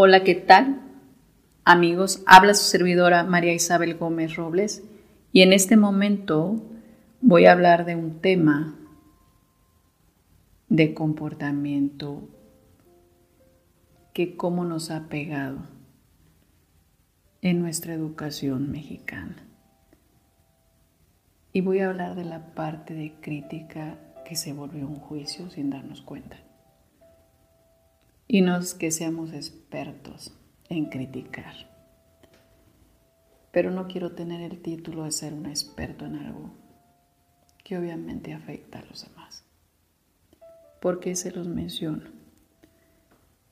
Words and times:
Hola, 0.00 0.22
¿qué 0.22 0.36
tal? 0.36 0.80
Amigos, 1.64 2.22
habla 2.24 2.54
su 2.54 2.62
servidora 2.62 3.24
María 3.24 3.52
Isabel 3.52 3.96
Gómez 3.96 4.36
Robles 4.36 4.84
y 5.32 5.42
en 5.42 5.52
este 5.52 5.76
momento 5.76 6.62
voy 7.20 7.46
a 7.46 7.50
hablar 7.50 7.84
de 7.84 7.96
un 7.96 8.20
tema 8.20 8.78
de 10.68 10.94
comportamiento 10.94 12.28
que 14.14 14.36
cómo 14.36 14.64
nos 14.64 14.92
ha 14.92 15.08
pegado 15.08 15.66
en 17.42 17.60
nuestra 17.60 17.92
educación 17.92 18.70
mexicana. 18.70 19.48
Y 21.52 21.60
voy 21.60 21.80
a 21.80 21.88
hablar 21.88 22.14
de 22.14 22.24
la 22.24 22.54
parte 22.54 22.94
de 22.94 23.14
crítica 23.20 23.98
que 24.24 24.36
se 24.36 24.52
volvió 24.52 24.86
un 24.86 25.00
juicio 25.00 25.50
sin 25.50 25.70
darnos 25.70 26.02
cuenta. 26.02 26.36
Y 28.28 28.42
no 28.42 28.58
es 28.58 28.74
que 28.74 28.90
seamos 28.90 29.32
expertos 29.32 30.34
en 30.68 30.90
criticar. 30.90 31.54
Pero 33.50 33.70
no 33.70 33.88
quiero 33.88 34.12
tener 34.12 34.42
el 34.42 34.60
título 34.60 35.04
de 35.04 35.12
ser 35.12 35.32
un 35.32 35.46
experto 35.46 36.04
en 36.04 36.16
algo 36.16 36.50
que 37.64 37.78
obviamente 37.78 38.34
afecta 38.34 38.80
a 38.80 38.84
los 38.84 39.08
demás. 39.08 39.44
¿Por 40.80 41.00
qué 41.00 41.16
se 41.16 41.32
los 41.32 41.48
menciono? 41.48 42.04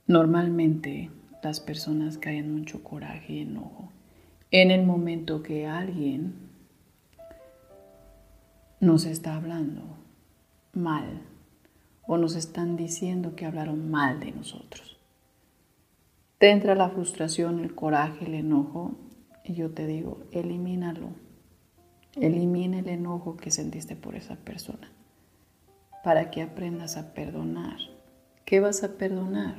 Normalmente 0.07 1.11
las 1.43 1.61
personas 1.61 2.19
caen 2.19 2.55
mucho 2.55 2.85
coraje 2.85 3.33
y 3.33 3.41
enojo 3.41 3.93
en 4.51 4.71
el 4.71 4.85
momento 4.85 5.43
que 5.43 5.67
alguien 5.67 6.35
nos 8.81 9.05
está 9.05 9.37
hablando 9.37 9.83
mal 10.73 11.23
o 12.07 12.17
nos 12.17 12.37
están 12.37 12.77
diciendo 12.77 13.35
que 13.35 13.47
hablaron 13.47 13.91
mal 13.91 14.21
de 14.21 14.33
nosotros. 14.33 14.97
Te 16.39 16.51
entra 16.51 16.75
la 16.75 16.91
frustración, 16.91 17.61
el 17.61 17.75
coraje, 17.75 18.27
el 18.27 18.35
enojo 18.35 18.97
y 19.45 19.55
yo 19.55 19.71
te 19.71 19.87
digo, 19.87 20.23
elimínalo. 20.33 21.09
Elimina 22.15 22.79
el 22.79 22.89
enojo 22.89 23.37
que 23.37 23.51
sentiste 23.51 23.97
por 23.97 24.15
esa 24.15 24.37
persona 24.37 24.91
para 26.07 26.31
que 26.31 26.43
aprendas 26.43 26.97
a 26.97 27.15
perdonar. 27.15 27.79
¿Qué 28.45 28.61
vas 28.61 28.85
a 28.85 28.93
perdonar? 28.97 29.57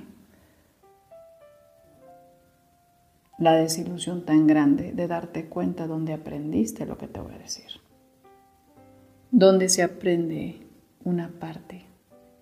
La 3.38 3.54
desilusión 3.54 4.24
tan 4.26 4.48
grande 4.48 4.94
de 4.94 5.08
darte 5.08 5.48
cuenta 5.48 5.88
donde 5.88 6.14
aprendiste 6.14 6.86
lo 6.86 6.98
que 6.98 7.08
te 7.08 7.20
voy 7.20 7.34
a 7.34 7.38
decir. 7.38 7.82
Donde 9.30 9.68
se 9.68 9.84
aprende 9.84 10.66
una 11.04 11.30
parte. 11.38 11.87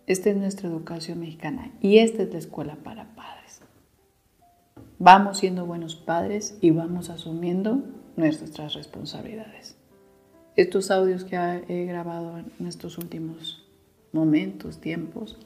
Esta 0.08 0.30
es 0.30 0.38
nuestra 0.38 0.70
educación 0.70 1.20
mexicana 1.20 1.72
y 1.82 1.98
esta 1.98 2.22
es 2.22 2.32
la 2.32 2.38
escuela 2.38 2.76
para 2.76 3.16
padres. 3.16 3.62
Vamos 5.00 5.40
siendo 5.40 5.66
buenos 5.66 5.96
padres 5.96 6.60
y 6.62 6.70
vamos 6.70 7.10
asumiendo 7.10 7.84
nuestras 8.16 8.76
responsabilidades. 8.76 9.76
Estos 10.56 10.92
audios 10.92 11.24
que 11.24 11.36
he 11.36 11.86
grabado 11.86 12.38
en 12.38 12.68
estos 12.68 13.00
últimos 13.00 13.68
momentos, 14.14 14.80
tiempos, 14.80 15.40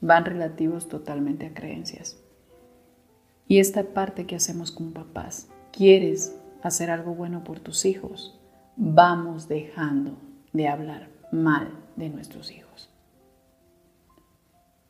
van 0.00 0.24
relativos 0.24 0.88
totalmente 0.88 1.46
a 1.46 1.54
creencias. 1.54 2.16
Y 3.48 3.58
esta 3.58 3.82
parte 3.92 4.24
que 4.24 4.36
hacemos 4.36 4.70
con 4.70 4.92
papás, 4.92 5.48
quieres 5.72 6.38
hacer 6.62 6.90
algo 6.90 7.12
bueno 7.14 7.42
por 7.42 7.58
tus 7.58 7.84
hijos, 7.84 8.38
vamos 8.76 9.48
dejando 9.48 10.16
de 10.52 10.68
hablar 10.68 11.08
mal 11.32 11.70
de 11.96 12.08
nuestros 12.08 12.52
hijos. 12.52 12.88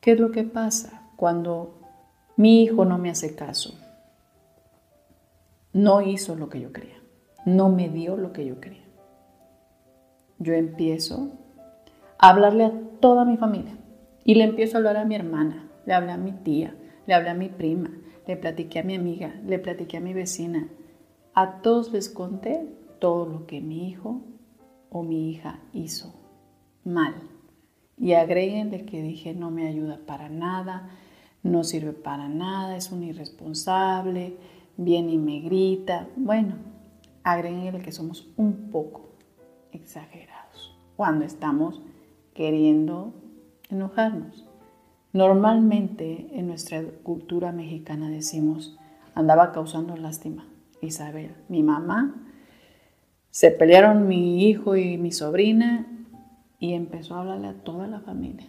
¿Qué 0.07 0.13
es 0.13 0.21
lo 0.21 0.31
que 0.31 0.45
pasa 0.45 1.03
cuando 1.17 1.81
mi 2.37 2.63
hijo 2.63 2.85
no 2.85 2.97
me 2.97 3.11
hace 3.11 3.35
caso? 3.35 3.75
No 5.73 6.01
hizo 6.01 6.37
lo 6.37 6.49
que 6.49 6.61
yo 6.61 6.73
quería, 6.73 7.03
no 7.45 7.71
me 7.71 7.89
dio 7.89 8.17
lo 8.17 8.33
que 8.33 8.47
yo 8.47 8.61
quería. 8.61 8.85
Yo 10.39 10.53
empiezo 10.53 11.33
a 12.21 12.29
hablarle 12.29 12.67
a 12.67 12.73
toda 13.01 13.25
mi 13.25 13.37
familia 13.37 13.77
y 14.23 14.37
le 14.37 14.45
empiezo 14.45 14.77
a 14.77 14.79
hablar 14.79 14.97
a 14.97 15.05
mi 15.05 15.17
hermana, 15.17 15.69
le 15.87 15.95
hablé 15.95 16.13
a 16.13 16.17
mi 16.19 16.31
tía, 16.31 16.77
le 17.09 17.13
hablé 17.13 17.31
a 17.31 17.35
mi 17.35 17.49
prima, 17.49 17.91
le 18.29 18.37
platiqué 18.37 18.79
a 18.79 18.85
mi 18.85 18.95
amiga, 18.95 19.35
le 19.45 19.59
platiqué 19.59 19.97
a 19.97 20.01
mi 20.01 20.15
vecina. 20.15 20.69
A 21.35 21.63
todos 21.63 21.93
les 21.93 22.09
conté 22.09 22.65
todo 23.01 23.27
lo 23.27 23.49
que 23.49 23.61
mi 23.61 23.89
hijo 23.89 24.21
o 24.89 25.03
mi 25.03 25.31
hija 25.33 25.59
hizo 25.73 26.15
mal. 26.85 27.36
Y 27.99 28.13
agréguenle 28.13 28.85
que 28.85 29.03
dije 29.03 29.35
no 29.35 29.51
me 29.51 29.67
ayuda 29.67 30.01
para 30.07 30.29
nada, 30.29 30.91
no 31.43 31.65
sirve 31.65 31.93
para 31.93 32.29
nada, 32.29 32.77
es 32.77 32.93
un 32.93 33.03
irresponsable, 33.03 34.37
viene 34.77 35.13
y 35.13 35.19
me 35.19 35.41
grita. 35.41 36.09
Bueno, 36.17 36.57
agréguenle 37.23 37.81
que 37.81 37.93
somos 37.93 38.29
un 38.37 38.71
poco 38.71 39.11
exagerados 39.73 40.77
cuando 40.97 41.25
estamos 41.25 41.81
queriendo 42.35 43.15
enojarnos. 43.71 44.47
Normalmente 45.13 46.29
en 46.33 46.47
nuestra 46.47 46.83
cultura 47.03 47.53
mexicana 47.53 48.11
decimos, 48.11 48.79
andaba 49.15 49.53
causando 49.53 49.97
lástima. 49.97 50.47
Isabel, 50.83 51.35
mi 51.49 51.63
mamá, 51.63 52.15
se 53.31 53.51
pelearon 53.51 54.07
mi 54.07 54.47
hijo 54.47 54.77
y 54.77 54.99
mi 54.99 55.13
sobrina 55.13 55.87
y 56.59 56.73
empezó 56.73 57.15
a 57.15 57.21
hablarle 57.21 57.49
a 57.49 57.65
toda 57.65 57.87
la 57.87 58.01
familia. 58.01 58.49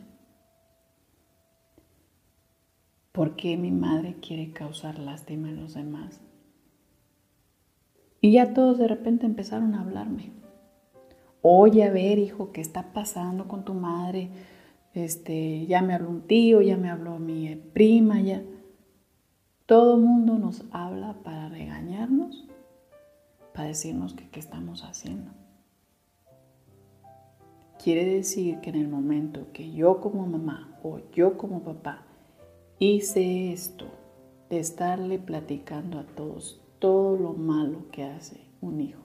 ¿Por 3.12 3.36
qué 3.36 3.58
mi 3.58 3.72
madre 3.72 4.18
quiere 4.22 4.54
causar 4.54 5.00
lástima 5.00 5.50
en 5.50 5.62
los 5.62 5.74
demás? 5.74 6.22
Y 8.22 8.34
ya 8.34 8.54
todos 8.54 8.78
de 8.78 8.88
repente 8.88 9.26
empezaron 9.26 9.74
a 9.74 9.82
hablarme. 9.82 10.32
Oye, 11.42 11.84
a 11.84 11.92
ver, 11.92 12.20
hijo, 12.20 12.52
¿qué 12.52 12.62
está 12.62 12.94
pasando 12.94 13.48
con 13.48 13.66
tu 13.66 13.74
madre? 13.74 14.30
Este, 14.94 15.66
ya 15.66 15.82
me 15.82 15.94
habló 15.94 16.10
un 16.10 16.28
tío, 16.28 16.62
ya 16.62 16.78
me 16.78 16.90
habló 16.90 17.20
mi 17.20 17.56
prima, 17.56 18.22
ya. 18.22 18.44
Todo 19.66 19.98
mundo 19.98 20.38
nos 20.38 20.64
habla 20.72 21.16
para 21.24 21.50
regañarnos, 21.50 22.48
para 23.54 23.68
decirnos 23.68 24.14
que 24.14 24.30
qué 24.30 24.40
estamos 24.40 24.84
haciendo. 24.84 25.32
Quiere 27.84 28.06
decir 28.06 28.60
que 28.62 28.70
en 28.70 28.76
el 28.76 28.88
momento 28.88 29.48
que 29.54 29.72
yo 29.72 30.02
como 30.02 30.26
mamá 30.26 30.78
o 30.84 31.00
yo 31.14 31.38
como 31.38 31.62
papá 31.62 32.06
hice 32.80 33.54
esto 33.54 33.86
de 34.50 34.60
estarle 34.60 35.20
platicando 35.20 36.00
a 36.00 36.04
todos 36.04 36.62
todo 36.80 37.18
lo 37.18 37.34
malo 37.34 37.90
que 37.92 38.04
hace 38.04 38.40
un 38.62 38.82
hijo, 38.82 39.02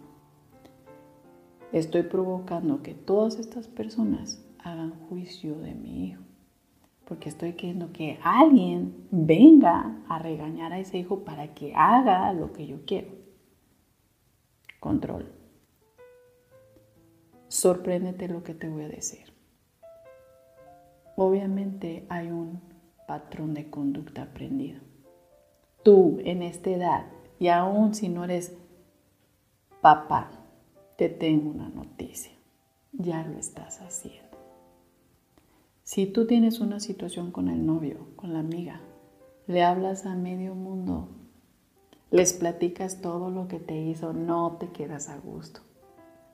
estoy 1.72 2.03
provocando 2.03 2.83
que 2.83 2.94
todas 2.94 3.38
estas 3.38 3.69
personas 3.69 4.44
hagan 4.59 4.93
juicio 5.09 5.59
de 5.59 5.75
mi 5.75 6.06
hijo. 6.06 6.22
Porque 7.04 7.28
estoy 7.28 7.54
queriendo 7.54 7.93
que 7.93 8.19
alguien 8.22 9.06
venga 9.10 10.03
a 10.09 10.19
regañar 10.19 10.72
a 10.72 10.78
ese 10.78 10.99
hijo 10.99 11.25
para 11.25 11.53
que 11.54 11.75
haga 11.75 12.33
lo 12.33 12.53
que 12.53 12.66
yo 12.66 12.84
quiero. 12.87 13.09
Control. 14.81 15.41
Sorpréndete 17.52 18.28
lo 18.28 18.42
que 18.42 18.54
te 18.54 18.66
voy 18.66 18.84
a 18.84 18.88
decir. 18.88 19.30
Obviamente 21.16 22.06
hay 22.08 22.30
un 22.30 22.62
patrón 23.06 23.52
de 23.52 23.68
conducta 23.68 24.22
aprendido. 24.22 24.80
Tú 25.82 26.18
en 26.24 26.42
esta 26.42 26.70
edad, 26.70 27.06
y 27.38 27.48
aún 27.48 27.94
si 27.94 28.08
no 28.08 28.24
eres 28.24 28.56
papá, 29.82 30.30
te 30.96 31.10
tengo 31.10 31.50
una 31.50 31.68
noticia. 31.68 32.32
Ya 32.92 33.22
lo 33.22 33.38
estás 33.38 33.82
haciendo. 33.82 34.38
Si 35.82 36.06
tú 36.06 36.26
tienes 36.26 36.58
una 36.58 36.80
situación 36.80 37.32
con 37.32 37.48
el 37.48 37.66
novio, 37.66 38.16
con 38.16 38.32
la 38.32 38.38
amiga, 38.38 38.80
le 39.46 39.62
hablas 39.62 40.06
a 40.06 40.14
medio 40.14 40.54
mundo, 40.54 41.10
les 42.10 42.32
platicas 42.32 43.03
todo 43.03 43.30
lo 43.30 43.47
que 43.47 43.60
te 43.60 43.78
hizo, 43.78 44.15
no 44.15 44.56
te 44.59 44.71
quedas 44.71 45.10
a 45.10 45.18
gusto, 45.18 45.60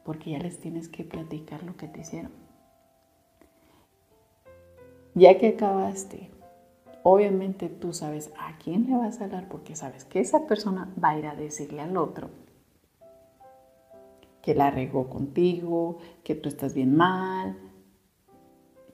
porque 0.08 0.30
ya 0.30 0.38
les 0.38 0.58
tienes 0.58 0.88
que 0.88 1.04
platicar 1.04 1.62
lo 1.64 1.76
que 1.76 1.86
te 1.86 2.00
hicieron. 2.00 2.32
Ya 5.14 5.36
que 5.36 5.48
acabaste, 5.48 6.30
obviamente 7.02 7.68
tú 7.68 7.92
sabes 7.92 8.32
a 8.38 8.56
quién 8.56 8.86
le 8.86 8.96
vas 8.96 9.20
a 9.20 9.24
hablar 9.24 9.48
porque 9.50 9.76
sabes 9.76 10.06
que 10.06 10.20
esa 10.20 10.46
persona 10.46 10.90
va 11.04 11.10
a 11.10 11.18
ir 11.18 11.26
a 11.26 11.34
decirle 11.34 11.82
al 11.82 11.98
otro 11.98 12.30
que 14.40 14.54
la 14.54 14.70
regó 14.70 15.10
contigo, 15.10 15.98
que 16.24 16.34
tú 16.34 16.48
estás 16.48 16.72
bien 16.72 16.96
mal, 16.96 17.58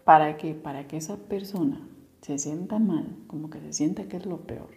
¿Para 0.03 0.37
qué? 0.37 0.53
Para 0.53 0.89
que 0.89 0.97
esa 0.97 1.17
persona 1.17 1.89
se 2.23 2.39
sienta 2.39 2.81
mal, 2.81 3.19
como 3.29 3.51
que 3.51 3.61
se 3.61 3.73
sienta 3.73 4.09
que 4.09 4.17
es 4.17 4.27
lo 4.27 4.39
peor, 4.39 4.71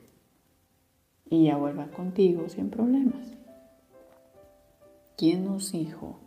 y 1.31 1.45
ya 1.45 1.57
vuelva 1.57 1.87
contigo 1.87 2.47
sin 2.47 2.69
problemas. 2.69 3.33
¿Quién 5.17 5.45
nos 5.45 5.71
dijo 5.71 6.26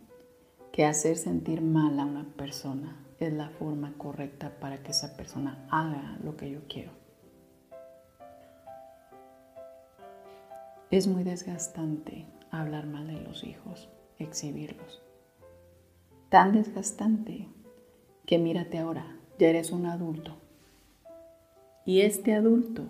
que 0.71 0.85
hacer 0.85 1.17
sentir 1.17 1.61
mal 1.61 1.99
a 1.99 2.05
una 2.05 2.23
persona 2.35 2.97
es 3.19 3.33
la 3.33 3.49
forma 3.49 3.93
correcta 3.97 4.59
para 4.59 4.81
que 4.81 4.91
esa 4.91 5.15
persona 5.15 5.67
haga 5.69 6.17
lo 6.23 6.37
que 6.37 6.49
yo 6.49 6.61
quiero? 6.67 6.91
Es 10.89 11.07
muy 11.07 11.23
desgastante 11.23 12.25
hablar 12.49 12.85
mal 12.85 13.07
de 13.07 13.21
los 13.21 13.43
hijos, 13.43 13.89
exhibirlos. 14.17 15.01
Tan 16.29 16.53
desgastante 16.53 17.47
que 18.25 18.37
mírate 18.37 18.77
ahora, 18.77 19.17
ya 19.39 19.49
eres 19.49 19.71
un 19.71 19.85
adulto. 19.85 20.37
Y 21.85 22.01
este 22.01 22.33
adulto 22.33 22.83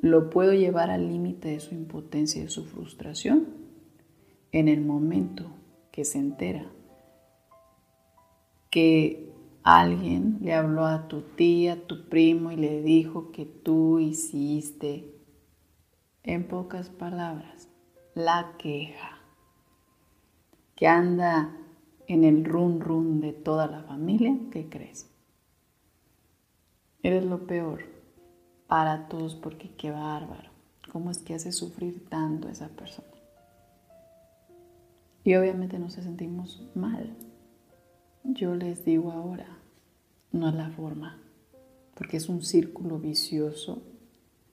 lo 0.00 0.30
puedo 0.30 0.52
llevar 0.52 0.90
al 0.90 1.08
límite 1.08 1.48
de 1.48 1.60
su 1.60 1.74
impotencia 1.74 2.40
y 2.40 2.44
de 2.44 2.50
su 2.50 2.64
frustración 2.64 3.48
en 4.52 4.68
el 4.68 4.80
momento 4.80 5.50
que 6.00 6.06
se 6.06 6.18
entera 6.18 6.64
que 8.70 9.34
alguien 9.62 10.38
le 10.40 10.54
habló 10.54 10.86
a 10.86 11.08
tu 11.08 11.20
tía, 11.20 11.86
tu 11.86 12.08
primo 12.08 12.52
y 12.52 12.56
le 12.56 12.80
dijo 12.80 13.32
que 13.32 13.44
tú 13.44 13.98
hiciste, 13.98 15.14
en 16.22 16.48
pocas 16.48 16.88
palabras, 16.88 17.68
la 18.14 18.54
queja, 18.56 19.18
que 20.74 20.86
anda 20.86 21.54
en 22.06 22.24
el 22.24 22.46
run 22.46 22.80
run 22.80 23.20
de 23.20 23.34
toda 23.34 23.66
la 23.66 23.82
familia, 23.82 24.38
¿qué 24.50 24.70
crees? 24.70 25.14
Eres 27.02 27.26
lo 27.26 27.46
peor 27.46 27.82
para 28.68 29.06
todos 29.08 29.34
porque 29.34 29.70
qué 29.76 29.90
bárbaro. 29.90 30.48
¿Cómo 30.90 31.10
es 31.10 31.18
que 31.18 31.34
hace 31.34 31.52
sufrir 31.52 32.08
tanto 32.08 32.48
a 32.48 32.52
esa 32.52 32.70
persona? 32.70 33.09
Y 35.24 35.34
obviamente 35.34 35.78
nos 35.78 35.94
sentimos 35.94 36.66
mal. 36.74 37.16
Yo 38.24 38.54
les 38.54 38.84
digo 38.84 39.12
ahora, 39.12 39.58
no 40.32 40.48
es 40.48 40.54
la 40.54 40.70
forma, 40.70 41.22
porque 41.94 42.16
es 42.16 42.28
un 42.28 42.42
círculo 42.42 42.98
vicioso 42.98 43.82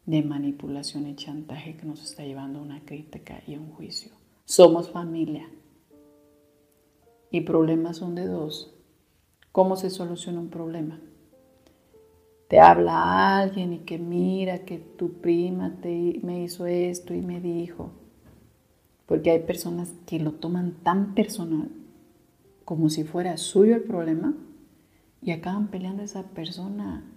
de 0.06 0.24
manipulación 0.24 1.08
y 1.08 1.16
chantaje 1.16 1.76
que 1.76 1.86
nos 1.86 2.04
está 2.04 2.24
llevando 2.24 2.60
a 2.60 2.64
una 2.64 2.84
crítica 2.86 3.42
y 3.46 3.56
a 3.56 3.60
un 3.60 3.72
juicio. 3.72 4.12
Somos 4.46 4.90
familia 4.90 5.50
y 7.30 7.42
problemas 7.42 7.98
son 7.98 8.16
de 8.16 8.26
dos. 8.26 8.74
¿Cómo 9.52 9.76
se 9.76 9.90
soluciona 9.90 10.40
un 10.40 10.50
problema? 10.50 11.00
Te 12.48 12.60
habla 12.60 13.40
alguien 13.40 13.74
y 13.74 13.80
que 13.80 13.98
mira 13.98 14.64
que 14.64 14.78
tu 14.78 15.20
prima 15.20 15.76
te, 15.82 16.20
me 16.24 16.44
hizo 16.44 16.66
esto 16.66 17.14
y 17.14 17.22
me 17.22 17.42
dijo. 17.42 17.92
Porque 19.08 19.32
hay 19.32 19.40
personas 19.40 19.94
que 20.06 20.20
lo 20.20 20.34
toman 20.34 20.74
tan 20.84 21.16
personal 21.16 21.70
como 22.66 22.90
si 22.90 23.04
fuera 23.04 23.38
suyo 23.38 23.76
el 23.76 23.84
problema 23.84 24.36
y 25.22 25.32
acaban 25.32 25.70
peleando 25.70 26.02
a 26.02 26.06
esa 26.06 26.24
persona 26.24 27.10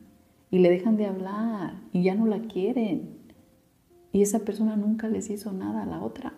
y 0.50 0.60
le 0.60 0.70
dejan 0.70 0.96
de 0.96 1.06
hablar 1.06 1.82
y 1.92 2.04
ya 2.04 2.14
no 2.14 2.26
la 2.26 2.40
quieren. 2.42 3.18
Y 4.12 4.22
esa 4.22 4.40
persona 4.40 4.76
nunca 4.76 5.08
les 5.08 5.28
hizo 5.30 5.52
nada 5.52 5.82
a 5.82 5.86
la 5.86 6.02
otra. 6.02 6.34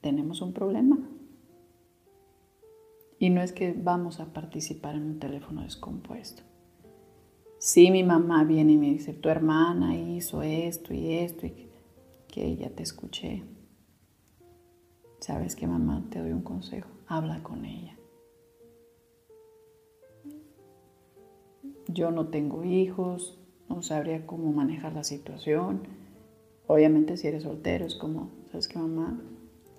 Tenemos 0.00 0.40
un 0.42 0.52
problema. 0.52 0.98
Y 3.18 3.30
no 3.30 3.42
es 3.42 3.52
que 3.52 3.72
vamos 3.72 4.20
a 4.20 4.32
participar 4.32 4.94
en 4.94 5.02
un 5.02 5.18
teléfono 5.18 5.62
descompuesto. 5.62 6.42
Si 7.58 7.90
mi 7.90 8.04
mamá 8.04 8.44
viene 8.44 8.74
y 8.74 8.78
me 8.78 8.90
dice, 8.90 9.12
tu 9.12 9.28
hermana 9.28 9.96
hizo 9.96 10.42
esto 10.42 10.94
y 10.94 11.14
esto, 11.14 11.46
y 11.46 11.68
que 12.28 12.56
ya 12.56 12.70
te 12.70 12.84
escuché. 12.84 13.42
¿Sabes 15.20 15.56
qué, 15.56 15.66
mamá? 15.66 16.04
Te 16.10 16.20
doy 16.20 16.32
un 16.32 16.42
consejo. 16.42 16.88
Habla 17.06 17.42
con 17.42 17.64
ella. 17.64 17.96
Yo 21.88 22.10
no 22.10 22.28
tengo 22.28 22.64
hijos, 22.64 23.38
no 23.68 23.82
sabría 23.82 24.26
cómo 24.26 24.52
manejar 24.52 24.92
la 24.92 25.04
situación. 25.04 25.82
Obviamente 26.66 27.16
si 27.16 27.26
eres 27.26 27.42
soltero 27.42 27.86
es 27.86 27.94
como, 27.94 28.30
¿sabes 28.50 28.68
qué, 28.68 28.78
mamá? 28.78 29.20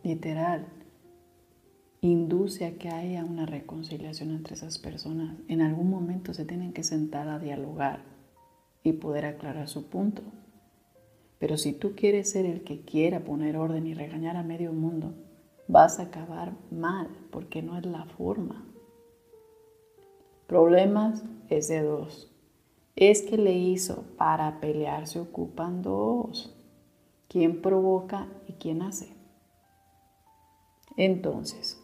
Literal, 0.04 0.68
induce 2.02 2.66
a 2.66 2.78
que 2.78 2.90
haya 2.90 3.24
una 3.24 3.46
reconciliación 3.46 4.32
entre 4.32 4.56
esas 4.56 4.80
personas. 4.80 5.38
En 5.48 5.62
algún 5.62 5.90
momento 5.90 6.34
se 6.34 6.46
tienen 6.46 6.74
que 6.74 6.84
sentar 6.84 7.28
a 7.30 7.40
dialogar 7.40 8.04
y 8.84 8.94
poder 8.94 9.26
aclarar 9.26 9.68
su 9.68 9.88
punto. 9.88 10.24
Pero 11.38 11.58
si 11.58 11.74
tú 11.74 11.94
quieres 11.96 12.30
ser 12.30 12.46
el 12.46 12.64
que 12.64 12.82
quiera 12.82 13.24
poner 13.24 13.56
orden 13.56 13.88
y 13.88 13.94
regañar 13.94 14.36
a 14.36 14.44
medio 14.44 14.74
mundo, 14.74 15.14
vas 15.70 16.00
a 16.00 16.04
acabar 16.04 16.52
mal 16.70 17.08
porque 17.32 17.62
no 17.62 17.78
es 17.78 17.86
la 17.86 18.04
forma. 18.04 18.66
Problemas 20.48 21.24
es 21.48 21.70
de 21.70 21.82
dos. 21.82 22.30
Es 22.98 23.22
que 23.22 23.38
le 23.38 23.54
hizo 23.54 24.04
para 24.18 24.60
pelear 24.60 25.08
se 25.08 25.22
ocupan 25.22 25.82
dos. 25.82 26.54
¿Quién 27.30 27.62
provoca 27.62 28.28
y 28.48 28.54
quién 28.54 28.82
hace? 28.82 29.16
Entonces, 30.98 31.82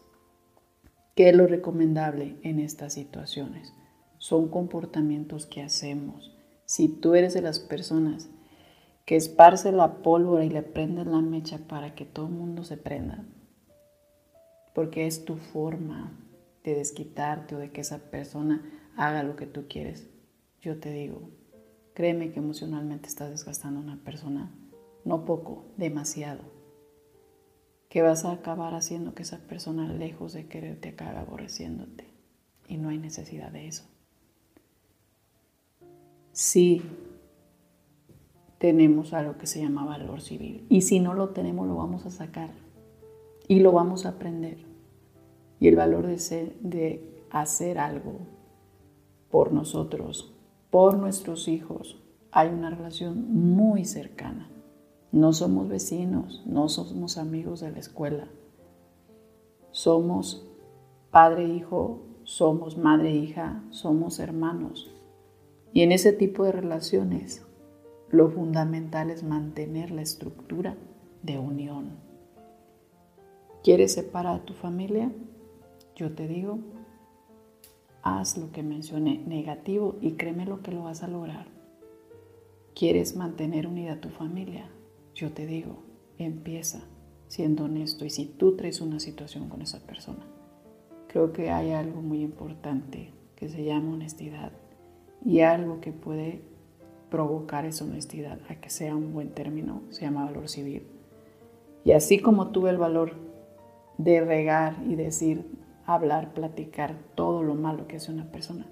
¿Qué 1.16 1.30
es 1.30 1.34
lo 1.34 1.46
recomendable 1.46 2.36
en 2.42 2.60
estas 2.60 2.92
situaciones? 2.92 3.72
Son 4.18 4.48
comportamientos 4.48 5.46
que 5.46 5.62
hacemos. 5.62 6.36
Si 6.66 6.88
tú 6.88 7.14
eres 7.14 7.32
de 7.32 7.40
las 7.40 7.58
personas 7.58 8.28
que 9.06 9.16
esparce 9.16 9.72
la 9.72 10.02
pólvora 10.02 10.44
y 10.44 10.50
le 10.50 10.60
prendes 10.60 11.06
la 11.06 11.22
mecha 11.22 11.56
para 11.68 11.94
que 11.94 12.04
todo 12.04 12.26
el 12.26 12.32
mundo 12.32 12.64
se 12.64 12.76
prenda, 12.76 13.24
porque 14.76 15.06
es 15.06 15.24
tu 15.24 15.38
forma 15.38 16.12
de 16.62 16.74
desquitarte 16.74 17.54
o 17.54 17.58
de 17.58 17.72
que 17.72 17.80
esa 17.80 18.10
persona 18.10 18.62
haga 18.94 19.22
lo 19.22 19.34
que 19.34 19.46
tú 19.46 19.64
quieres, 19.70 20.06
yo 20.60 20.78
te 20.78 20.90
digo, 20.90 21.30
créeme 21.94 22.30
que 22.30 22.40
emocionalmente 22.40 23.08
estás 23.08 23.30
desgastando 23.30 23.80
a 23.80 23.82
una 23.84 24.04
persona, 24.04 24.52
no 25.06 25.24
poco, 25.24 25.64
demasiado 25.78 26.42
que 27.88 28.02
vas 28.02 28.26
a 28.26 28.32
acabar 28.32 28.74
haciendo 28.74 29.14
que 29.14 29.22
esa 29.22 29.38
persona, 29.38 29.90
lejos 29.90 30.34
de 30.34 30.46
quererte, 30.46 30.90
acabe 30.90 31.20
aborreciéndote. 31.20 32.04
Y 32.68 32.76
no 32.76 32.90
hay 32.90 32.98
necesidad 32.98 33.50
de 33.52 33.68
eso. 33.68 33.84
Sí 36.32 36.82
tenemos 38.58 39.14
algo 39.14 39.38
que 39.38 39.46
se 39.46 39.62
llama 39.62 39.86
valor 39.86 40.20
civil. 40.20 40.66
Y 40.68 40.82
si 40.82 41.00
no 41.00 41.14
lo 41.14 41.30
tenemos, 41.30 41.66
lo 41.66 41.76
vamos 41.76 42.04
a 42.04 42.10
sacar. 42.10 42.50
Y 43.48 43.60
lo 43.60 43.72
vamos 43.72 44.04
a 44.04 44.10
aprender. 44.10 44.65
Y 45.58 45.68
el 45.68 45.76
valor 45.76 46.06
de, 46.06 47.26
hacer 47.30 47.78
algo 47.78 48.20
por 49.30 49.52
nosotros, 49.52 50.34
por 50.70 50.96
nuestros 50.96 51.48
hijos, 51.48 52.02
hay 52.30 52.48
una 52.48 52.70
relación 52.70 53.32
muy 53.32 53.84
cercana. 53.84 54.50
No 55.12 55.32
somos 55.32 55.68
vecinos, 55.68 56.42
no 56.46 56.68
somos 56.68 57.18
amigos 57.18 57.60
de 57.60 57.70
la 57.70 57.78
escuela. 57.78 58.28
Somos 59.70 60.46
padre-hijo, 61.10 62.00
somos 62.24 62.76
madre-hija, 62.76 63.64
somos 63.70 64.18
hermanos. 64.18 64.90
Y 65.72 65.82
en 65.82 65.92
ese 65.92 66.12
tipo 66.12 66.44
de 66.44 66.52
relaciones, 66.52 67.46
lo 68.10 68.30
fundamental 68.30 69.10
es 69.10 69.22
mantener 69.22 69.90
la 69.90 70.02
estructura 70.02 70.76
de 71.22 71.38
unión. 71.38 71.98
¿Quieres 73.62 73.94
separar 73.94 74.40
a 74.40 74.44
tu 74.44 74.54
familia? 74.54 75.10
Yo 75.96 76.14
te 76.14 76.28
digo, 76.28 76.60
haz 78.02 78.38
lo 78.38 78.52
que 78.52 78.62
mencioné 78.62 79.18
negativo 79.26 79.96
y 80.00 80.12
créeme 80.12 80.46
lo 80.46 80.62
que 80.62 80.70
lo 80.70 80.84
vas 80.84 81.02
a 81.02 81.08
lograr. 81.08 81.48
¿Quieres 82.74 83.16
mantener 83.16 83.66
unida 83.66 84.00
tu 84.00 84.10
familia? 84.10 84.70
yo 85.16 85.32
te 85.32 85.46
digo, 85.46 85.78
empieza 86.18 86.84
siendo 87.26 87.64
honesto 87.64 88.04
y 88.04 88.10
si 88.10 88.26
tú 88.26 88.54
traes 88.54 88.82
una 88.82 89.00
situación 89.00 89.48
con 89.48 89.62
esa 89.62 89.80
persona, 89.80 90.24
creo 91.08 91.32
que 91.32 91.50
hay 91.50 91.72
algo 91.72 92.02
muy 92.02 92.20
importante 92.20 93.12
que 93.34 93.48
se 93.48 93.64
llama 93.64 93.94
honestidad 93.94 94.52
y 95.24 95.40
algo 95.40 95.80
que 95.80 95.92
puede 95.92 96.42
provocar 97.10 97.64
esa 97.64 97.84
honestidad 97.84 98.38
a 98.50 98.56
que 98.56 98.68
sea 98.68 98.94
un 98.94 99.14
buen 99.14 99.30
término, 99.30 99.80
se 99.88 100.02
llama 100.02 100.26
valor 100.26 100.50
civil. 100.50 100.86
Y 101.82 101.92
así 101.92 102.18
como 102.18 102.48
tuve 102.48 102.68
el 102.68 102.78
valor 102.78 103.12
de 103.96 104.20
regar 104.20 104.76
y 104.86 104.96
decir, 104.96 105.46
hablar, 105.86 106.34
platicar 106.34 106.96
todo 107.14 107.42
lo 107.42 107.54
malo 107.54 107.86
que 107.86 107.96
hace 107.96 108.12
una 108.12 108.30
persona, 108.30 108.66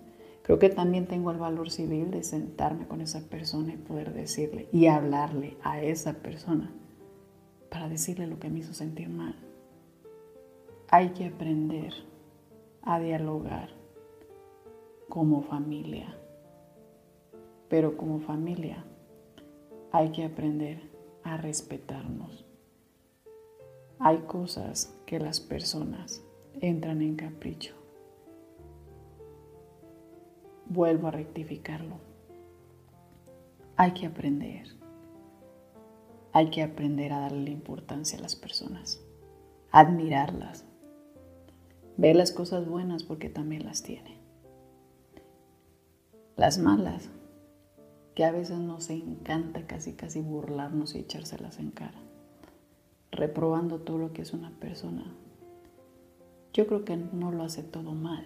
Creo 0.45 0.59
que 0.59 0.69
también 0.69 1.07
tengo 1.07 1.31
el 1.31 1.39
valor 1.39 1.71
civil 1.71 2.11
de 2.11 2.23
sentarme 2.23 2.87
con 2.87 3.01
esa 3.01 3.23
persona 3.31 3.73
y 3.73 3.79
poder 3.79 4.13
decirle 4.13 4.69
y 4.73 4.89
hablarle 4.89 5.57
a 5.63 5.81
esa 5.81 6.13
persona 6.13 6.71
para 7.71 7.89
decirle 7.89 8.27
lo 8.27 8.39
que 8.39 8.51
me 8.51 8.59
hizo 8.59 8.75
sentir 8.75 9.09
mal. 9.09 9.35
Hay 10.91 11.11
que 11.11 11.25
aprender 11.25 11.95
a 12.83 13.01
dialogar 13.01 13.71
como 15.09 15.41
familia, 15.41 16.15
pero 17.71 17.97
como 17.97 18.21
familia 18.21 18.85
hay 19.93 20.13
que 20.13 20.25
aprender 20.25 20.91
a 21.23 21.39
respetarnos. 21.39 22.45
Hay 23.99 24.19
cosas 24.27 24.95
que 25.07 25.19
las 25.19 25.41
personas 25.41 26.23
entran 26.61 27.03
en 27.03 27.17
capricho 27.17 27.75
vuelvo 30.67 31.09
a 31.09 31.11
rectificarlo. 31.11 31.99
Hay 33.77 33.93
que 33.93 34.07
aprender 34.07 34.75
hay 36.35 36.51
que 36.51 36.65
aprender 36.65 37.13
a 37.13 37.21
darle 37.21 37.53
importancia 37.53 38.19
a 38.19 38.21
las 38.23 38.35
personas, 38.35 39.01
admirarlas, 39.71 40.65
ver 41.97 42.17
las 42.17 42.33
cosas 42.33 42.67
buenas 42.67 43.05
porque 43.05 43.29
también 43.29 43.65
las 43.65 43.85
tiene. 43.85 44.19
Las 46.35 46.59
malas, 46.59 47.09
que 48.17 48.25
a 48.25 48.33
veces 48.33 48.59
nos 48.59 48.91
encanta 48.91 49.69
casi 49.69 49.93
casi 49.93 50.23
burlarnos 50.23 50.97
y 50.97 50.99
echárselas 50.99 51.61
en 51.61 51.71
cara, 51.71 52.03
reprobando 53.13 53.83
todo 53.83 53.99
lo 53.99 54.13
que 54.13 54.23
es 54.23 54.33
una 54.33 54.51
persona. 54.59 55.15
Yo 56.55 56.69
creo 56.69 56.85
que 56.85 56.97
no 56.97 57.33
lo 57.33 57.43
hace 57.43 57.65
todo 57.65 57.93
mal. 57.93 58.25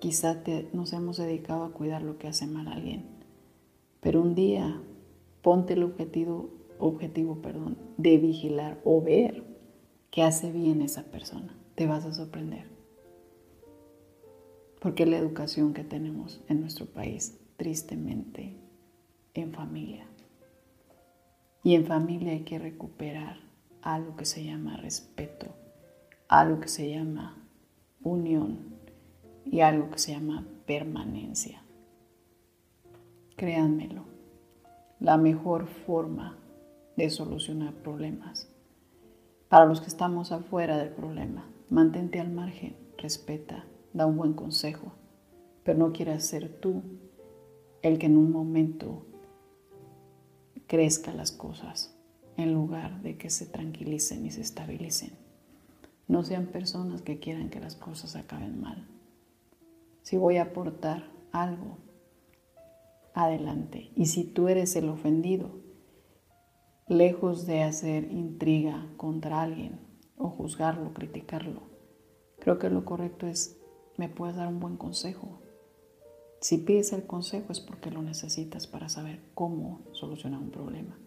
Quizá 0.00 0.42
nos 0.72 0.94
hemos 0.94 1.18
dedicado 1.18 1.62
a 1.62 1.72
cuidar 1.72 2.00
lo 2.00 2.16
que 2.16 2.26
hace 2.26 2.46
mal 2.46 2.68
a 2.68 2.72
alguien, 2.72 3.04
pero 4.00 4.22
un 4.22 4.34
día 4.34 4.80
ponte 5.42 5.74
el 5.74 5.82
objetivo, 5.82 6.48
objetivo 6.78 7.42
perdón, 7.42 7.76
de 7.98 8.16
vigilar 8.16 8.80
o 8.82 9.02
ver 9.02 9.44
qué 10.10 10.22
hace 10.22 10.50
bien 10.52 10.80
esa 10.80 11.04
persona. 11.04 11.54
Te 11.74 11.86
vas 11.86 12.06
a 12.06 12.14
sorprender. 12.14 12.64
Porque 14.80 15.04
la 15.04 15.18
educación 15.18 15.74
que 15.74 15.84
tenemos 15.84 16.42
en 16.48 16.62
nuestro 16.62 16.86
país, 16.86 17.38
tristemente, 17.58 18.56
en 19.34 19.52
familia. 19.52 20.06
Y 21.62 21.74
en 21.74 21.84
familia 21.84 22.32
hay 22.32 22.40
que 22.40 22.58
recuperar 22.58 23.36
algo 23.82 24.16
que 24.16 24.24
se 24.24 24.42
llama 24.42 24.78
respeto, 24.78 25.59
algo 26.30 26.60
que 26.60 26.68
se 26.68 26.88
llama 26.88 27.36
unión 28.04 28.60
y 29.44 29.62
algo 29.62 29.90
que 29.90 29.98
se 29.98 30.12
llama 30.12 30.46
permanencia. 30.64 31.64
Créanmelo, 33.36 34.04
la 35.00 35.16
mejor 35.16 35.66
forma 35.66 36.38
de 36.96 37.10
solucionar 37.10 37.74
problemas. 37.74 38.48
Para 39.48 39.66
los 39.66 39.80
que 39.80 39.88
estamos 39.88 40.30
afuera 40.30 40.78
del 40.78 40.90
problema, 40.90 41.50
mantente 41.68 42.20
al 42.20 42.30
margen, 42.30 42.76
respeta, 42.96 43.64
da 43.92 44.06
un 44.06 44.16
buen 44.16 44.34
consejo, 44.34 44.92
pero 45.64 45.78
no 45.78 45.90
quieras 45.90 46.24
ser 46.24 46.60
tú 46.60 46.84
el 47.82 47.98
que 47.98 48.06
en 48.06 48.16
un 48.16 48.30
momento 48.30 49.04
crezca 50.68 51.12
las 51.12 51.32
cosas 51.32 51.98
en 52.36 52.54
lugar 52.54 53.02
de 53.02 53.18
que 53.18 53.30
se 53.30 53.46
tranquilicen 53.46 54.24
y 54.26 54.30
se 54.30 54.42
estabilicen. 54.42 55.29
No 56.10 56.24
sean 56.24 56.46
personas 56.46 57.02
que 57.02 57.20
quieran 57.20 57.50
que 57.50 57.60
las 57.60 57.76
cosas 57.76 58.16
acaben 58.16 58.60
mal. 58.60 58.84
Si 60.02 60.16
voy 60.16 60.38
a 60.38 60.42
aportar 60.42 61.08
algo 61.30 61.78
adelante. 63.14 63.92
Y 63.94 64.06
si 64.06 64.24
tú 64.24 64.48
eres 64.48 64.74
el 64.74 64.88
ofendido, 64.88 65.60
lejos 66.88 67.46
de 67.46 67.62
hacer 67.62 68.10
intriga 68.10 68.88
contra 68.96 69.40
alguien 69.40 69.78
o 70.16 70.30
juzgarlo, 70.30 70.94
criticarlo, 70.94 71.62
creo 72.40 72.58
que 72.58 72.70
lo 72.70 72.84
correcto 72.84 73.28
es, 73.28 73.60
me 73.96 74.08
puedes 74.08 74.34
dar 74.34 74.48
un 74.48 74.58
buen 74.58 74.76
consejo. 74.76 75.40
Si 76.40 76.58
pides 76.58 76.92
el 76.92 77.06
consejo 77.06 77.52
es 77.52 77.60
porque 77.60 77.92
lo 77.92 78.02
necesitas 78.02 78.66
para 78.66 78.88
saber 78.88 79.20
cómo 79.34 79.82
solucionar 79.92 80.40
un 80.40 80.50
problema. 80.50 80.98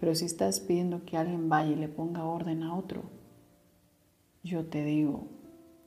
Pero 0.00 0.14
si 0.14 0.24
estás 0.24 0.60
pidiendo 0.60 1.04
que 1.04 1.18
alguien 1.18 1.50
vaya 1.50 1.72
y 1.72 1.76
le 1.76 1.88
ponga 1.88 2.24
orden 2.24 2.62
a 2.62 2.74
otro, 2.74 3.17
yo 4.48 4.64
te 4.64 4.82
digo, 4.82 5.28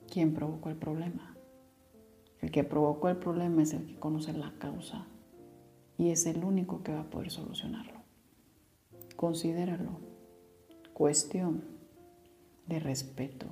¿quién 0.07 0.35
provocó 0.35 0.69
el 0.69 0.75
problema? 0.75 1.35
El 2.41 2.51
que 2.51 2.63
provocó 2.63 3.09
el 3.09 3.17
problema 3.17 3.63
es 3.63 3.73
el 3.73 3.87
que 3.87 3.99
conoce 3.99 4.33
la 4.33 4.53
causa 4.59 5.07
y 5.97 6.09
es 6.09 6.27
el 6.27 6.43
único 6.43 6.83
que 6.83 6.93
va 6.93 7.01
a 7.01 7.09
poder 7.09 7.31
solucionarlo. 7.31 8.01
Considéralo 9.15 9.99
cuestión 10.93 11.63
de 12.67 12.79
respeto 12.79 13.47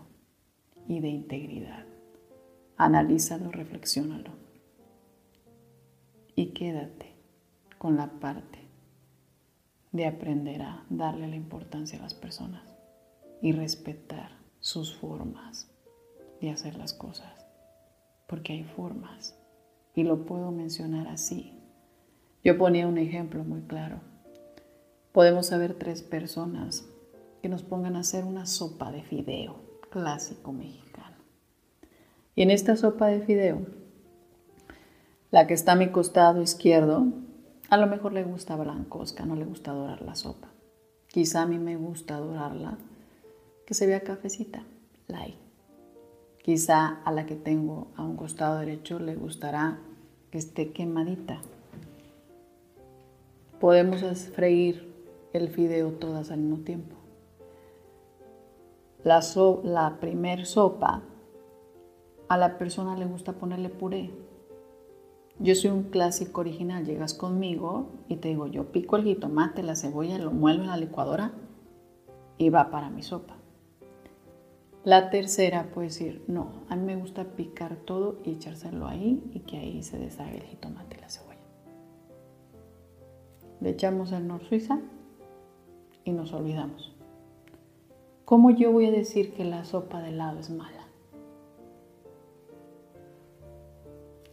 y 0.88 1.00
de 1.00 1.10
integridad. 1.10 1.86
Analízalo, 2.78 3.52
reflexiónalo 3.52 4.32
y 6.36 6.48
quédate 6.54 7.16
con 7.80 7.98
la 7.98 8.20
parte 8.20 8.60
de 9.92 10.06
aprender 10.06 10.62
a 10.62 10.86
darle 10.90 11.28
la 11.28 11.36
importancia 11.36 11.98
a 11.98 12.04
las 12.04 12.14
personas 12.14 12.76
y 13.42 13.52
respetar 13.54 14.39
sus 14.60 14.96
formas 14.96 15.70
de 16.42 16.52
hacer 16.52 16.76
las 16.76 16.94
cosas, 16.94 17.46
porque 18.28 18.54
hay 18.54 18.64
formas 18.64 19.38
y 19.96 20.04
lo 20.04 20.26
puedo 20.26 20.52
mencionar 20.52 21.08
así 21.08 21.60
yo 22.44 22.58
ponía 22.58 22.88
un 22.88 22.98
ejemplo 22.98 23.44
muy 23.44 23.62
claro. 23.62 24.00
Podemos 25.12 25.48
saber 25.48 25.74
tres 25.74 26.02
personas 26.02 26.88
que 27.42 27.50
nos 27.50 27.64
pongan 27.64 27.96
a 27.96 28.00
hacer 28.00 28.24
una 28.24 28.46
sopa 28.46 28.92
de 28.92 29.04
fideo 29.04 29.60
clásico 29.90 30.54
mexicano. 30.54 31.18
Y 32.36 32.44
en 32.44 32.52
esta 32.52 32.78
sopa 32.78 33.08
de 33.08 33.22
fideo, 33.22 33.66
la 35.32 35.48
que 35.48 35.54
está 35.54 35.74
a 35.74 35.76
mi 35.76 35.90
costado 35.90 36.42
izquierdo, 36.42 37.08
a 37.70 37.78
lo 37.78 37.88
mejor 37.88 38.14
le 38.14 38.24
gusta 38.24 38.56
blancosca, 38.56 39.26
no 39.26 39.36
le 39.36 39.46
gusta 39.46 39.74
dorar 39.74 40.02
la 40.02 40.16
sopa. 40.16 40.48
Quizá 41.08 41.42
a 41.42 41.46
mí 41.46 41.58
me 41.58 41.76
gusta 41.76 42.18
dorarla, 42.18 42.78
que 43.70 43.76
se 43.76 43.86
vea 43.86 44.00
cafecita, 44.00 44.64
light. 45.08 45.36
Quizá 46.42 47.04
a 47.06 47.12
la 47.12 47.28
que 47.28 47.36
tengo 47.36 47.90
a 47.96 48.04
un 48.04 48.16
costado 48.16 48.58
derecho 48.58 48.98
le 48.98 49.14
gustará 49.14 49.78
que 50.32 50.40
esté 50.40 50.72
quemadita, 50.72 51.40
podemos 53.60 54.02
freír 54.30 54.92
el 55.34 55.50
fideo 55.50 55.92
todas 55.92 56.32
al 56.32 56.40
mismo 56.40 56.64
tiempo. 56.64 56.96
La, 59.04 59.22
la 59.62 60.00
primer 60.00 60.48
sopa, 60.48 61.04
a 62.28 62.38
la 62.38 62.58
persona 62.58 62.98
le 62.98 63.06
gusta 63.06 63.34
ponerle 63.34 63.70
puré. 63.70 64.10
Yo 65.38 65.54
soy 65.54 65.70
un 65.70 65.84
clásico 65.84 66.42
original, 66.42 66.88
llegas 66.88 67.14
conmigo 67.14 67.92
y 68.08 68.16
te 68.16 68.30
digo, 68.30 68.48
yo 68.48 68.72
pico 68.72 68.96
el 68.96 69.04
jitomate, 69.04 69.62
la 69.62 69.76
cebolla, 69.76 70.18
lo 70.18 70.32
muelo 70.32 70.64
en 70.64 70.70
la 70.70 70.78
licuadora 70.78 71.34
y 72.40 72.50
va 72.50 72.72
para 72.72 72.90
mi 72.90 73.04
sopa. 73.04 73.39
La 74.84 75.10
tercera 75.10 75.72
puede 75.74 75.88
decir, 75.88 76.24
no, 76.28 76.64
a 76.70 76.76
mí 76.76 76.86
me 76.86 76.96
gusta 76.96 77.36
picar 77.36 77.76
todo 77.76 78.20
y 78.24 78.32
echárselo 78.32 78.88
ahí 78.88 79.22
y 79.34 79.42
que 79.42 79.58
ahí 79.58 79.84
se 79.84 80.00
deshaga 80.00 80.32
el 80.32 80.44
jitomate 80.44 80.98
y 80.98 81.02
la 81.02 81.10
cebolla 81.10 81.40
le 83.62 83.72
echamos 83.72 84.12
el 84.12 84.28
Nor 84.28 84.44
Suiza 84.44 84.80
y 86.06 86.12
nos 86.12 86.34
olvidamos. 86.34 86.96
¿Cómo 88.26 88.52
yo 88.52 88.72
voy 88.72 88.86
a 88.86 88.92
decir 88.92 89.34
que 89.34 89.44
la 89.44 89.66
sopa 89.66 90.02
de 90.02 90.10
helado 90.10 90.40
es 90.40 90.50
mala? 90.50 90.88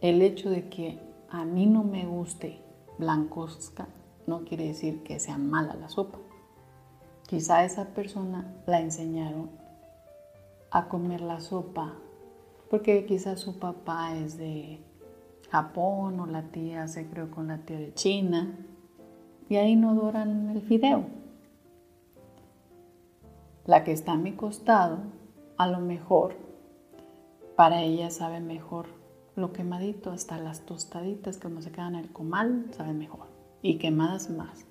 El 0.01 0.21
hecho 0.21 0.49
de 0.49 0.69
que 0.69 0.99
a 1.29 1.43
mí 1.43 1.65
no 1.65 1.83
me 1.83 2.05
guste 2.05 2.61
blancosca 2.97 3.87
no 4.27 4.43
quiere 4.43 4.67
decir 4.67 5.03
que 5.03 5.19
sea 5.19 5.37
mala 5.37 5.75
la 5.75 5.89
sopa. 5.89 6.19
Quizá 7.27 7.65
esa 7.65 7.93
persona 7.93 8.55
la 8.67 8.79
enseñaron 8.79 9.49
a 10.71 10.87
comer 10.87 11.21
la 11.21 11.39
sopa 11.39 11.93
porque 12.69 13.05
quizá 13.05 13.37
su 13.37 13.59
papá 13.59 14.15
es 14.15 14.37
de 14.37 14.79
Japón 15.49 16.19
o 16.19 16.25
la 16.25 16.43
tía 16.43 16.87
se 16.87 17.09
creó 17.09 17.31
con 17.31 17.47
la 17.47 17.59
tía 17.59 17.79
de 17.79 17.93
China 17.93 18.57
y 19.49 19.55
ahí 19.55 19.75
no 19.75 19.95
doran 19.95 20.49
el 20.49 20.61
fideo. 20.61 21.05
La 23.65 23.83
que 23.83 23.91
está 23.93 24.13
a 24.13 24.17
mi 24.17 24.33
costado, 24.33 24.97
a 25.57 25.67
lo 25.67 25.79
mejor 25.79 26.35
para 27.55 27.81
ella 27.81 28.09
sabe 28.09 28.39
mejor 28.39 28.87
lo 29.35 29.53
quemadito, 29.53 30.11
hasta 30.11 30.37
las 30.39 30.65
tostaditas 30.65 31.37
como 31.37 31.61
se 31.61 31.71
quedan 31.71 31.95
en 31.95 32.05
el 32.05 32.11
comal, 32.11 32.65
saben 32.71 32.97
mejor. 32.97 33.27
Y 33.61 33.77
quemadas 33.77 34.29
más. 34.29 34.65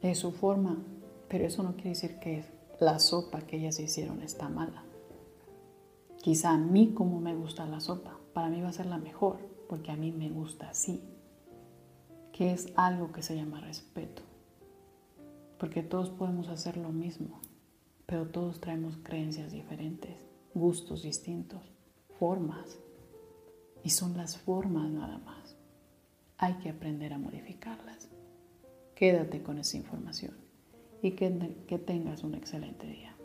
Es 0.00 0.18
su 0.18 0.32
forma, 0.32 0.78
pero 1.28 1.44
eso 1.44 1.62
no 1.62 1.74
quiere 1.74 1.90
decir 1.90 2.18
que 2.20 2.44
la 2.80 2.98
sopa 2.98 3.40
que 3.40 3.56
ellas 3.56 3.80
hicieron 3.80 4.22
está 4.22 4.48
mala. 4.48 4.84
Quizá 6.22 6.50
a 6.50 6.58
mí 6.58 6.92
como 6.94 7.20
me 7.20 7.34
gusta 7.34 7.66
la 7.66 7.80
sopa, 7.80 8.18
para 8.32 8.48
mí 8.48 8.60
va 8.60 8.68
a 8.68 8.72
ser 8.72 8.86
la 8.86 8.98
mejor, 8.98 9.38
porque 9.68 9.90
a 9.90 9.96
mí 9.96 10.12
me 10.12 10.30
gusta 10.30 10.70
así 10.70 11.02
que 12.38 12.52
es 12.52 12.72
algo 12.76 13.10
que 13.10 13.20
se 13.20 13.34
llama 13.34 13.60
respeto. 13.60 14.22
Porque 15.58 15.82
todos 15.82 16.10
podemos 16.10 16.46
hacer 16.48 16.76
lo 16.76 16.90
mismo, 16.90 17.40
pero 18.06 18.28
todos 18.28 18.60
traemos 18.60 18.96
creencias 19.02 19.50
diferentes, 19.50 20.24
gustos 20.54 21.02
distintos, 21.02 21.60
formas. 22.16 22.78
Y 23.82 23.90
son 23.90 24.16
las 24.16 24.38
formas 24.38 24.88
nada 24.88 25.18
más. 25.18 25.56
Hay 26.36 26.54
que 26.58 26.70
aprender 26.70 27.12
a 27.12 27.18
modificarlas. 27.18 28.08
Quédate 28.94 29.42
con 29.42 29.58
esa 29.58 29.76
información 29.76 30.47
y 31.02 31.12
que, 31.12 31.32
que 31.66 31.78
tengas 31.78 32.24
un 32.24 32.34
excelente 32.34 32.86
día. 32.86 33.17